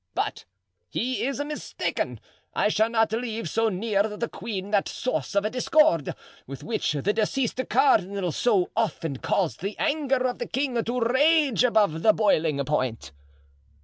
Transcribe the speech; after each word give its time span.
But 0.15 0.45
he 0.89 1.27
is 1.27 1.39
mistaken; 1.43 2.19
I 2.55 2.69
shall 2.69 2.89
not 2.89 3.11
leave 3.11 3.47
so 3.47 3.69
near 3.69 4.01
the 4.01 4.27
queen 4.27 4.71
that 4.71 4.89
source 4.89 5.35
of 5.35 5.51
discord 5.51 6.15
with 6.47 6.63
which 6.63 6.93
the 6.93 7.13
deceased 7.13 7.61
cardinal 7.69 8.31
so 8.31 8.71
often 8.75 9.17
caused 9.17 9.61
the 9.61 9.77
anger 9.77 10.25
of 10.27 10.39
the 10.39 10.47
king 10.47 10.83
to 10.83 10.99
rage 11.01 11.63
above 11.63 12.01
the 12.01 12.13
boiling 12.13 12.65
point." 12.65 13.11